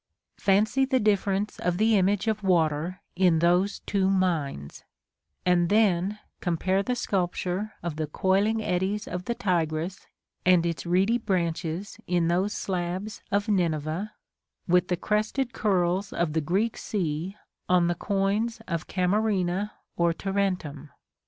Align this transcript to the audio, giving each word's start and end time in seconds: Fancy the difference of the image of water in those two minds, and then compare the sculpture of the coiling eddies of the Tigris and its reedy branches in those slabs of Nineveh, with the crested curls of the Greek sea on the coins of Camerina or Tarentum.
Fancy 0.39 0.83
the 0.83 0.99
difference 0.99 1.59
of 1.59 1.77
the 1.77 1.95
image 1.95 2.27
of 2.27 2.41
water 2.43 3.01
in 3.15 3.37
those 3.37 3.81
two 3.81 4.09
minds, 4.09 4.83
and 5.45 5.69
then 5.69 6.17
compare 6.39 6.81
the 6.81 6.95
sculpture 6.95 7.75
of 7.83 7.97
the 7.97 8.07
coiling 8.07 8.63
eddies 8.63 9.07
of 9.07 9.25
the 9.25 9.35
Tigris 9.35 10.07
and 10.43 10.65
its 10.65 10.87
reedy 10.87 11.19
branches 11.19 11.99
in 12.07 12.29
those 12.29 12.53
slabs 12.53 13.21
of 13.29 13.47
Nineveh, 13.47 14.13
with 14.67 14.87
the 14.87 14.97
crested 14.97 15.53
curls 15.53 16.11
of 16.11 16.33
the 16.33 16.41
Greek 16.41 16.77
sea 16.77 17.37
on 17.69 17.85
the 17.85 17.93
coins 17.93 18.59
of 18.67 18.87
Camerina 18.87 19.69
or 19.97 20.13
Tarentum. 20.13 20.89